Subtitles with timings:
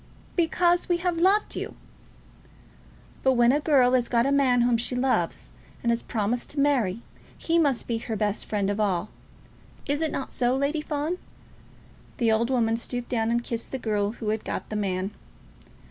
[0.35, 1.75] "Because we have loved you."
[3.21, 5.51] "But when a girl has got a man whom she loves,
[5.83, 7.03] and has promised to marry,
[7.37, 9.11] he must be her best friend of all.
[9.85, 11.19] Is it not so, Lady Fawn?"
[12.17, 15.11] The old woman stooped down and kissed the girl who had got the man.